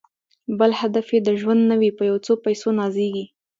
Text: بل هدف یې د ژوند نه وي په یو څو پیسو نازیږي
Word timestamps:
بل 0.59 0.71
هدف 0.81 1.05
یې 1.13 1.19
د 1.27 1.29
ژوند 1.41 1.61
نه 1.69 1.75
وي 1.79 1.89
په 1.97 2.03
یو 2.09 2.17
څو 2.25 2.33
پیسو 2.45 2.67
نازیږي 2.79 3.25